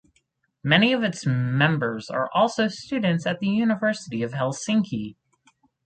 Many 0.63 0.93
of 0.93 1.03
its 1.03 1.27
members 1.27 2.09
are 2.09 2.27
also 2.33 2.67
students 2.67 3.27
at 3.27 3.39
the 3.39 3.45
University 3.49 4.23
of 4.23 4.31
Helsinki. 4.31 5.15